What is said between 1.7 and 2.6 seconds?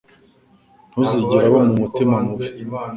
mutima mubi